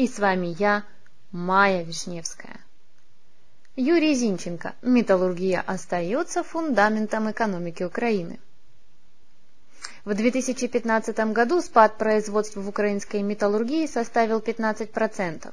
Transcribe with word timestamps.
И 0.00 0.08
с 0.08 0.18
вами 0.18 0.56
я, 0.58 0.84
Майя 1.30 1.82
Вишневская. 1.82 2.60
Юрий 3.76 4.14
Зинченко. 4.14 4.74
Металлургия 4.80 5.60
остается 5.60 6.42
фундаментом 6.42 7.30
экономики 7.30 7.82
Украины. 7.82 8.40
В 10.06 10.14
2015 10.14 11.18
году 11.34 11.60
спад 11.60 11.98
производства 11.98 12.62
в 12.62 12.68
украинской 12.70 13.20
металлургии 13.20 13.84
составил 13.86 14.38
15%. 14.38 15.52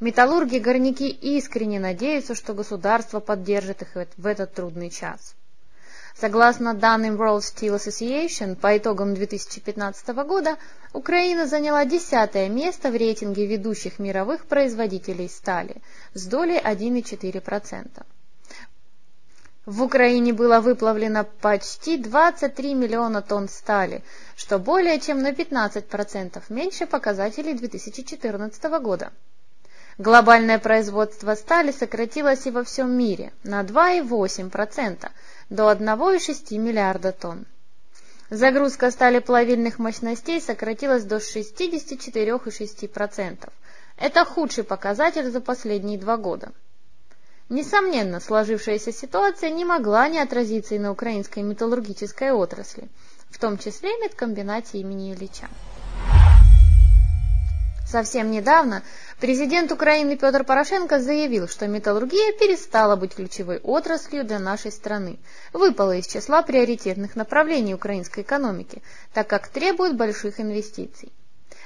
Металлурги 0.00 0.56
горняки 0.56 1.10
искренне 1.10 1.78
надеются, 1.78 2.34
что 2.34 2.54
государство 2.54 3.20
поддержит 3.20 3.82
их 3.82 3.94
в 4.16 4.24
этот 4.26 4.54
трудный 4.54 4.88
час. 4.88 5.34
Согласно 6.18 6.72
данным 6.72 7.20
World 7.20 7.42
Steel 7.42 7.76
Association, 7.76 8.56
по 8.56 8.78
итогам 8.78 9.14
2015 9.14 10.08
года 10.24 10.56
Украина 10.94 11.46
заняла 11.46 11.84
десятое 11.84 12.48
место 12.48 12.90
в 12.90 12.96
рейтинге 12.96 13.44
ведущих 13.44 13.98
мировых 13.98 14.46
производителей 14.46 15.28
стали 15.28 15.82
с 16.14 16.24
долей 16.24 16.58
1,4%. 16.58 18.02
В 19.66 19.82
Украине 19.82 20.32
было 20.32 20.60
выплавлено 20.60 21.24
почти 21.42 21.98
23 21.98 22.72
миллиона 22.72 23.20
тонн 23.20 23.50
стали, 23.50 24.02
что 24.36 24.58
более 24.58 24.98
чем 25.00 25.20
на 25.20 25.32
15% 25.32 26.42
меньше 26.48 26.86
показателей 26.86 27.52
2014 27.52 28.62
года. 28.80 29.12
Глобальное 29.98 30.58
производство 30.58 31.34
стали 31.34 31.72
сократилось 31.72 32.46
и 32.46 32.50
во 32.50 32.64
всем 32.64 32.90
мире 32.90 33.32
на 33.44 33.62
2,8%, 33.62 35.08
до 35.48 35.72
1,6 35.72 36.58
миллиарда 36.58 37.12
тонн. 37.12 37.46
Загрузка 38.28 38.90
стали 38.90 39.20
плавильных 39.20 39.78
мощностей 39.78 40.42
сократилась 40.42 41.04
до 41.04 41.16
64,6%. 41.16 43.48
Это 43.96 44.24
худший 44.26 44.64
показатель 44.64 45.30
за 45.30 45.40
последние 45.40 45.98
два 45.98 46.18
года. 46.18 46.52
Несомненно, 47.48 48.20
сложившаяся 48.20 48.92
ситуация 48.92 49.48
не 49.48 49.64
могла 49.64 50.08
не 50.08 50.18
отразиться 50.18 50.74
и 50.74 50.78
на 50.78 50.90
украинской 50.90 51.40
металлургической 51.40 52.32
отрасли, 52.32 52.90
в 53.30 53.38
том 53.38 53.56
числе 53.56 53.88
и 53.90 54.02
медкомбинате 54.02 54.76
имени 54.78 55.14
Ильича. 55.14 55.48
Совсем 57.86 58.32
недавно 58.32 58.82
президент 59.20 59.72
Украины 59.72 60.16
Петр 60.16 60.44
Порошенко 60.44 61.00
заявил, 61.00 61.48
что 61.48 61.66
металлургия 61.66 62.32
перестала 62.32 62.96
быть 62.96 63.14
ключевой 63.14 63.58
отраслью 63.58 64.24
для 64.24 64.38
нашей 64.38 64.72
страны, 64.72 65.18
выпала 65.52 65.96
из 65.96 66.06
числа 66.06 66.42
приоритетных 66.42 67.16
направлений 67.16 67.74
украинской 67.74 68.20
экономики, 68.20 68.82
так 69.12 69.28
как 69.28 69.48
требует 69.48 69.96
больших 69.96 70.40
инвестиций. 70.40 71.12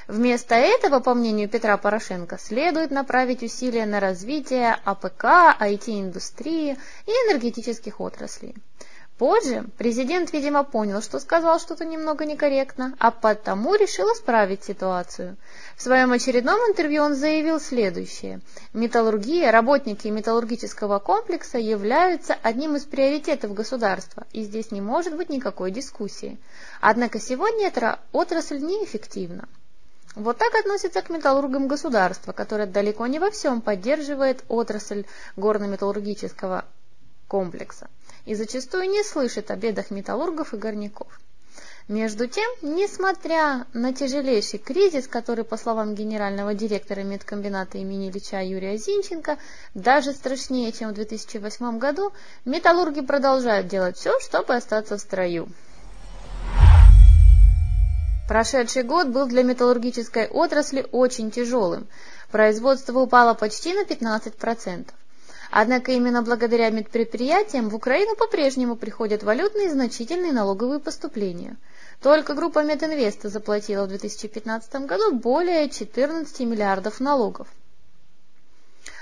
Вместо 0.06 0.56
этого, 0.56 0.99
по 0.99 1.15
мнению 1.15 1.49
Петра 1.49 1.77
Порошенко, 1.77 2.37
следует 2.37 2.91
направить 2.91 3.44
усилия 3.44 3.87
на 3.87 4.00
развитие 4.00 4.77
АПК, 4.84 5.25
IT-индустрии 5.61 6.77
и 7.06 7.11
энергетических 7.11 8.00
отраслей. 8.00 8.56
Позже 9.20 9.66
президент, 9.76 10.32
видимо, 10.32 10.64
понял, 10.64 11.03
что 11.03 11.20
сказал 11.20 11.60
что-то 11.60 11.84
немного 11.84 12.25
некорректно, 12.25 12.97
а 12.98 13.10
потому 13.10 13.75
решил 13.75 14.06
исправить 14.14 14.64
ситуацию. 14.64 15.36
В 15.76 15.82
своем 15.82 16.12
очередном 16.12 16.58
интервью 16.60 17.03
он 17.03 17.14
заявил 17.14 17.60
следующее. 17.60 18.41
Металлургия, 18.72 19.53
работники 19.53 20.08
металлургического 20.08 21.00
комплекса 21.00 21.58
являются 21.58 22.34
одним 22.42 22.76
из 22.76 22.86
приоритетов 22.86 23.53
государства, 23.53 24.26
и 24.32 24.42
здесь 24.42 24.70
не 24.70 24.81
может 24.81 25.14
быть 25.14 25.28
никакой 25.28 25.70
дискуссии. 25.70 26.38
Однако 26.81 27.20
сегодня 27.20 27.66
эта 27.66 27.98
отрасль 28.12 28.60
неэффективна. 28.60 29.50
Вот 30.14 30.38
так 30.38 30.55
относится 30.55 31.02
к 31.02 31.11
металлургам 31.11 31.69
государства, 31.69 32.32
которое 32.32 32.66
далеко 32.66 33.06
не 33.06 33.19
во 33.19 33.31
всем 33.31 33.61
поддерживает 33.61 34.43
отрасль 34.49 35.05
горно-металлургического 35.37 36.64
комплекса 37.28 37.90
и 38.26 38.34
зачастую 38.34 38.88
не 38.88 39.02
слышит 39.02 39.50
о 39.50 39.56
бедах 39.56 39.90
металлургов 39.90 40.55
и 40.55 40.56
горняков. 40.56 41.08
Между 41.90 42.28
тем, 42.28 42.49
несмотря 42.62 43.67
на 43.72 43.93
тяжелейший 43.93 44.61
кризис, 44.61 45.08
который, 45.08 45.43
по 45.43 45.56
словам 45.56 45.96
генерального 45.96 46.55
директора 46.55 47.00
медкомбината 47.00 47.78
имени 47.78 48.11
Ильича 48.11 48.40
Юрия 48.40 48.76
Зинченко, 48.76 49.38
даже 49.75 50.12
страшнее, 50.12 50.70
чем 50.70 50.90
в 50.90 50.94
2008 50.94 51.78
году, 51.78 52.12
металлурги 52.44 53.00
продолжают 53.00 53.67
делать 53.67 53.96
все, 53.96 54.20
чтобы 54.20 54.55
остаться 54.55 54.99
в 54.99 55.00
строю. 55.00 55.49
Прошедший 58.28 58.84
год 58.84 59.08
был 59.08 59.26
для 59.26 59.43
металлургической 59.43 60.28
отрасли 60.28 60.87
очень 60.93 61.32
тяжелым. 61.32 61.88
Производство 62.31 63.00
упало 63.00 63.34
почти 63.34 63.75
на 63.75 63.82
15%. 63.82 64.87
Однако 65.50 65.91
именно 65.93 66.23
благодаря 66.23 66.70
медпредприятиям 66.70 67.69
в 67.69 67.75
Украину 67.75 68.14
по-прежнему 68.14 68.76
приходят 68.76 69.25
валютные 69.25 69.67
и 69.67 69.70
значительные 69.70 70.32
налоговые 70.32 70.79
поступления. 70.79 71.56
Только 72.00 72.35
группа 72.35 72.62
Мединвеста 72.62 73.29
заплатила 73.29 73.85
в 73.85 73.88
2015 73.88 74.87
году 74.87 75.12
более 75.12 75.69
14 75.69 76.41
миллиардов 76.41 77.00
налогов. 77.00 77.49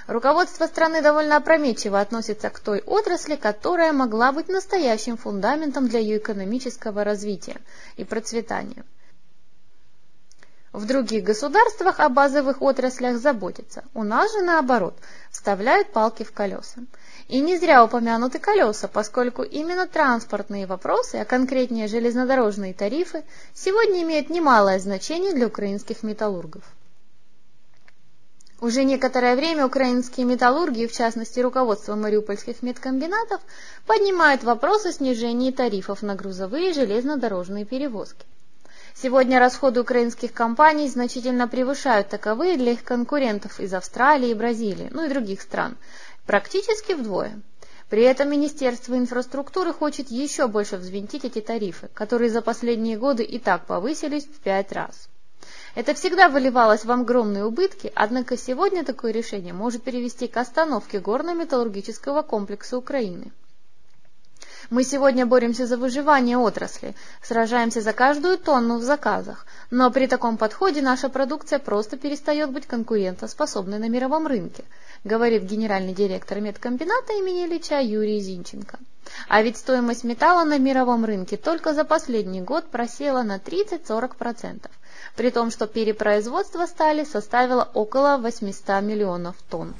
Руководство 0.06 0.66
страны 0.66 1.02
довольно 1.02 1.36
опрометчиво 1.36 2.00
относится 2.00 2.48
к 2.48 2.60
той 2.60 2.80
отрасли, 2.80 3.36
которая 3.36 3.92
могла 3.92 4.32
быть 4.32 4.48
настоящим 4.48 5.18
фундаментом 5.18 5.86
для 5.86 6.00
ее 6.00 6.16
экономического 6.16 7.04
развития 7.04 7.58
и 7.98 8.04
процветания. 8.04 8.84
В 10.78 10.86
других 10.86 11.24
государствах 11.24 11.98
о 11.98 12.08
базовых 12.08 12.62
отраслях 12.62 13.18
заботятся, 13.18 13.82
у 13.94 14.04
нас 14.04 14.32
же 14.32 14.42
наоборот, 14.42 14.96
вставляют 15.32 15.90
палки 15.90 16.22
в 16.22 16.30
колеса. 16.30 16.82
И 17.26 17.40
не 17.40 17.58
зря 17.58 17.82
упомянуты 17.82 18.38
колеса, 18.38 18.86
поскольку 18.86 19.42
именно 19.42 19.88
транспортные 19.88 20.66
вопросы, 20.66 21.16
а 21.16 21.24
конкретнее 21.24 21.88
железнодорожные 21.88 22.74
тарифы, 22.74 23.24
сегодня 23.54 24.04
имеют 24.04 24.30
немалое 24.30 24.78
значение 24.78 25.34
для 25.34 25.48
украинских 25.48 26.04
металлургов. 26.04 26.62
Уже 28.60 28.84
некоторое 28.84 29.34
время 29.34 29.66
украинские 29.66 30.26
металлурги, 30.26 30.86
в 30.86 30.92
частности 30.92 31.40
руководство 31.40 31.96
мариупольских 31.96 32.62
медкомбинатов, 32.62 33.40
поднимают 33.84 34.44
вопрос 34.44 34.86
о 34.86 34.92
снижении 34.92 35.50
тарифов 35.50 36.02
на 36.02 36.14
грузовые 36.14 36.70
и 36.70 36.74
железнодорожные 36.74 37.64
перевозки. 37.64 38.26
Сегодня 38.94 39.38
расходы 39.38 39.80
украинских 39.80 40.32
компаний 40.32 40.88
значительно 40.88 41.48
превышают 41.48 42.08
таковые 42.08 42.56
для 42.56 42.72
их 42.72 42.82
конкурентов 42.82 43.60
из 43.60 43.72
Австралии 43.74 44.30
и 44.30 44.34
Бразилии, 44.34 44.88
ну 44.90 45.04
и 45.04 45.08
других 45.08 45.40
стран, 45.40 45.76
практически 46.26 46.92
вдвое. 46.92 47.40
При 47.88 48.02
этом 48.02 48.30
Министерство 48.30 48.98
инфраструктуры 48.98 49.72
хочет 49.72 50.10
еще 50.10 50.46
больше 50.46 50.76
взвинтить 50.76 51.24
эти 51.24 51.40
тарифы, 51.40 51.88
которые 51.94 52.30
за 52.30 52.42
последние 52.42 52.98
годы 52.98 53.22
и 53.22 53.38
так 53.38 53.66
повысились 53.66 54.24
в 54.24 54.40
пять 54.40 54.72
раз. 54.72 55.08
Это 55.74 55.94
всегда 55.94 56.28
выливалось 56.28 56.84
в 56.84 56.90
огромные 56.90 57.44
убытки, 57.44 57.90
однако 57.94 58.36
сегодня 58.36 58.84
такое 58.84 59.12
решение 59.12 59.54
может 59.54 59.82
привести 59.82 60.26
к 60.26 60.36
остановке 60.36 60.98
горно-металлургического 60.98 62.22
комплекса 62.22 62.76
Украины. 62.76 63.32
Мы 64.70 64.84
сегодня 64.84 65.24
боремся 65.24 65.66
за 65.66 65.78
выживание 65.78 66.36
отрасли, 66.36 66.94
сражаемся 67.22 67.80
за 67.80 67.94
каждую 67.94 68.36
тонну 68.36 68.76
в 68.76 68.82
заказах, 68.82 69.46
но 69.70 69.90
при 69.90 70.06
таком 70.06 70.36
подходе 70.36 70.82
наша 70.82 71.08
продукция 71.08 71.58
просто 71.58 71.96
перестает 71.96 72.52
быть 72.52 72.66
конкурентоспособной 72.66 73.78
на 73.78 73.88
мировом 73.88 74.26
рынке, 74.26 74.64
говорит 75.04 75.44
генеральный 75.44 75.94
директор 75.94 76.40
медкомбината 76.40 77.14
имени 77.14 77.46
Ильича 77.46 77.80
Юрий 77.80 78.20
Зинченко. 78.20 78.78
А 79.26 79.40
ведь 79.40 79.56
стоимость 79.56 80.04
металла 80.04 80.44
на 80.44 80.58
мировом 80.58 81.06
рынке 81.06 81.38
только 81.38 81.72
за 81.72 81.84
последний 81.84 82.42
год 82.42 82.68
просела 82.68 83.22
на 83.22 83.38
30-40%, 83.38 84.68
при 85.16 85.30
том, 85.30 85.50
что 85.50 85.66
перепроизводство 85.66 86.66
стали 86.66 87.04
составило 87.04 87.66
около 87.72 88.18
800 88.18 88.82
миллионов 88.82 89.36
тонн. 89.48 89.74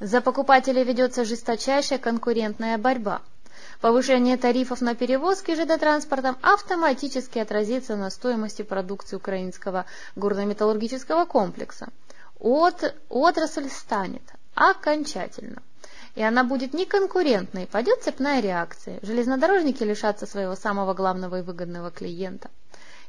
За 0.00 0.20
покупателей 0.20 0.84
ведется 0.84 1.24
жесточайшая 1.24 1.98
конкурентная 1.98 2.78
борьба. 2.78 3.22
Повышение 3.80 4.36
тарифов 4.36 4.80
на 4.80 4.94
перевозки 4.94 5.52
ЖД-транспортом 5.54 6.36
автоматически 6.42 7.38
отразится 7.38 7.96
на 7.96 8.10
стоимости 8.10 8.62
продукции 8.62 9.16
украинского 9.16 9.86
горно-металлургического 10.16 11.24
комплекса. 11.24 11.88
От, 12.38 12.94
отрасль 13.08 13.68
станет 13.68 14.22
окончательно 14.54 15.62
и 16.18 16.22
она 16.22 16.42
будет 16.42 16.74
неконкурентной, 16.74 17.68
пойдет 17.68 18.02
цепная 18.02 18.40
реакция. 18.40 18.98
Железнодорожники 19.02 19.84
лишатся 19.84 20.26
своего 20.26 20.56
самого 20.56 20.92
главного 20.92 21.38
и 21.38 21.42
выгодного 21.42 21.92
клиента. 21.92 22.50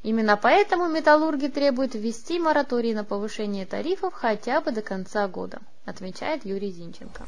Именно 0.03 0.37
поэтому 0.37 0.87
металлурги 0.87 1.47
требуют 1.47 1.95
ввести 1.95 2.39
мораторий 2.39 2.93
на 2.93 3.03
повышение 3.03 3.65
тарифов 3.65 4.13
хотя 4.13 4.61
бы 4.61 4.71
до 4.71 4.81
конца 4.81 5.27
года, 5.27 5.59
отмечает 5.85 6.45
Юрий 6.45 6.71
Зинченко. 6.71 7.25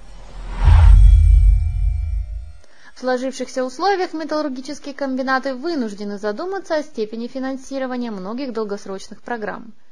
В 2.96 3.00
сложившихся 3.00 3.64
условиях 3.64 4.14
металлургические 4.14 4.94
комбинаты 4.94 5.56
вынуждены 5.56 6.18
задуматься 6.18 6.76
о 6.76 6.84
степени 6.84 7.28
финансирования 7.28 8.12
многих 8.12 8.54
долгосрочных 8.54 9.22
программ– 9.22 9.74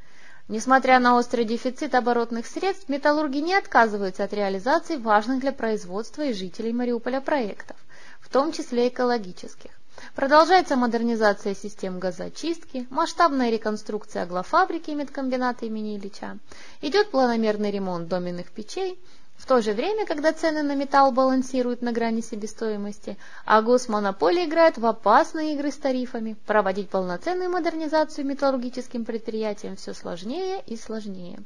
Несмотря 0.50 0.98
на 0.98 1.16
острый 1.16 1.46
дефицит 1.46 1.94
оборотных 1.94 2.48
средств, 2.48 2.90
металлурги 2.90 3.38
не 3.38 3.54
отказываются 3.54 4.24
от 4.24 4.34
реализации 4.34 4.98
важных 4.98 5.42
для 5.42 5.52
производства 5.52 6.24
и 6.24 6.34
жителей 6.34 6.74
Мариуполя 6.74 7.22
проектов, 7.22 7.78
в 8.20 8.30
том 8.30 8.52
числе 8.52 8.88
экологических. 8.88 9.70
Продолжается 10.16 10.76
модернизация 10.76 11.56
систем 11.56 12.00
газоочистки, 12.00 12.88
масштабная 12.90 13.52
реконструкция 13.52 14.24
аглофабрики 14.24 14.92
медкомбината 14.92 15.66
имени 15.66 15.98
Ильича, 15.98 16.38
идет 16.82 17.12
планомерный 17.12 17.72
ремонт 17.72 18.08
доменных 18.08 18.52
печей, 18.52 19.00
в 19.38 19.46
то 19.46 19.62
же 19.62 19.72
время, 19.72 20.06
когда 20.06 20.34
цены 20.34 20.64
на 20.64 20.76
металл 20.76 21.14
балансируют 21.14 21.82
на 21.82 21.94
грани 21.94 22.20
себестоимости, 22.20 23.18
а 23.46 23.62
госмонополия 23.62 24.46
играет 24.46 24.78
в 24.78 24.86
опасные 24.86 25.54
игры 25.54 25.72
с 25.72 25.78
тарифами, 25.78 26.36
проводить 26.46 26.90
полноценную 26.90 27.50
модернизацию 27.50 28.26
металлургическим 28.26 29.06
предприятиям 29.06 29.78
все 29.78 29.94
сложнее 29.94 30.62
и 30.66 30.76
сложнее. 30.76 31.40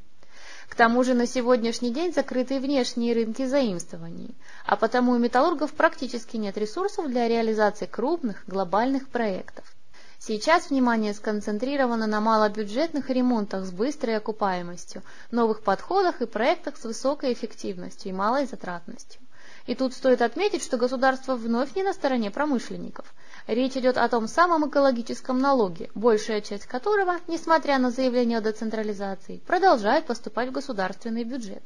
К 0.74 0.76
тому 0.76 1.04
же 1.04 1.14
на 1.14 1.28
сегодняшний 1.28 1.94
день 1.94 2.12
закрыты 2.12 2.60
внешние 2.60 3.14
рынки 3.14 3.46
заимствований, 3.46 4.36
а 4.66 4.76
потому 4.76 5.12
у 5.12 5.20
металлургов 5.20 5.72
практически 5.72 6.36
нет 6.36 6.58
ресурсов 6.58 7.10
для 7.10 7.28
реализации 7.28 7.86
крупных 7.86 8.44
глобальных 8.48 9.08
проектов. 9.10 9.72
Сейчас 10.18 10.72
внимание 10.72 11.14
сконцентрировано 11.14 12.08
на 12.08 12.22
малобюджетных 12.22 13.12
ремонтах 13.12 13.66
с 13.66 13.72
быстрой 13.72 14.18
окупаемостью, 14.18 15.04
новых 15.30 15.62
подходах 15.62 16.24
и 16.24 16.26
проектах 16.26 16.76
с 16.76 16.86
высокой 16.86 17.34
эффективностью 17.34 18.10
и 18.10 18.16
малой 18.16 18.48
затратностью. 18.48 19.22
И 19.66 19.76
тут 19.76 19.94
стоит 19.94 20.22
отметить, 20.22 20.62
что 20.62 20.78
государство 20.78 21.36
вновь 21.36 21.76
не 21.76 21.84
на 21.84 21.94
стороне 21.94 22.32
промышленников. 22.32 23.14
Речь 23.48 23.78
идет 23.78 23.98
о 23.98 24.10
том 24.10 24.28
самом 24.28 24.70
экологическом 24.70 25.40
налоге, 25.40 25.90
большая 25.96 26.42
часть 26.42 26.66
которого, 26.66 27.20
несмотря 27.28 27.80
на 27.80 27.90
заявление 27.90 28.40
о 28.40 28.42
децентрализации, 28.42 29.42
продолжает 29.48 30.06
поступать 30.06 30.50
в 30.50 30.54
государственный 30.54 31.24
бюджет. 31.24 31.64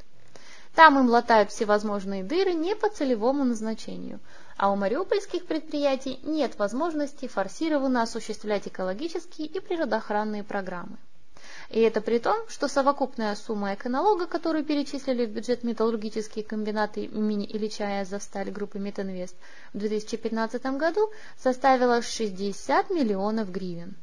Там 0.76 1.00
им 1.00 1.10
латают 1.10 1.50
всевозможные 1.50 2.24
дыры 2.24 2.54
не 2.54 2.76
по 2.76 2.88
целевому 2.88 3.44
назначению, 3.44 4.20
а 4.58 4.72
у 4.72 4.76
мариупольских 4.76 5.48
предприятий 5.48 6.20
нет 6.22 6.60
возможности 6.60 7.28
форсированно 7.28 8.04
осуществлять 8.04 8.68
экологические 8.68 9.48
и 9.48 9.60
природоохранные 9.60 10.44
программы. 10.44 10.98
И 11.70 11.82
это 11.82 12.00
при 12.00 12.20
том, 12.20 12.38
что 12.48 12.70
совокупная 12.70 13.36
сумма 13.36 13.74
эконалога, 13.74 14.26
которую 14.26 14.64
перечислили 14.64 15.26
в 15.26 15.32
бюджет 15.32 15.64
металлургические 15.64 16.46
комбинаты 16.46 17.04
имени 17.04 17.46
Ильича 17.46 17.84
и 17.84 18.02
Азовсталь 18.02 18.52
группы 18.52 18.80
Метинвест 18.80 19.36
в 19.74 19.80
2015 19.80 20.66
году 20.78 21.12
составила 21.38 22.02
60 22.02 22.90
миллионов 22.90 23.52
гривен. 23.52 23.96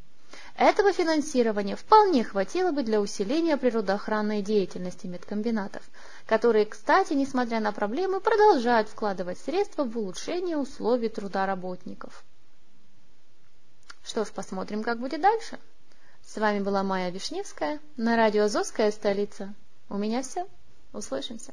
Этого 0.56 0.92
финансирования 0.92 1.75
вполне 1.75 2.23
хватило 2.23 2.71
бы 2.71 2.83
для 2.83 3.00
усиления 3.00 3.56
природоохранной 3.56 4.42
деятельности 4.42 5.06
медкомбинатов, 5.06 5.83
которые, 6.26 6.66
кстати, 6.66 7.14
несмотря 7.14 7.61
на 7.61 7.73
проблемы, 7.73 8.21
продолжают 8.21 8.88
вкладывать 8.88 9.38
средства 9.38 9.85
в 9.85 9.97
улучшение 9.97 10.56
условий 10.56 11.09
труда 11.09 11.47
работников. 11.47 12.25
Что 14.04 14.25
ж, 14.25 14.28
посмотрим, 14.28 14.83
как 14.83 15.00
будет 15.00 15.23
дальше. 15.23 15.59
С 16.26 16.37
вами 16.37 16.61
была 16.61 16.83
Майя 16.83 17.11
Вишневская 17.11 17.81
на 17.97 18.16
радио 18.16 18.45
«Азовская 18.45 18.90
столица». 18.90 19.54
У 19.88 19.97
меня 19.99 20.23
все. 20.23 20.49
Услышимся. 20.93 21.52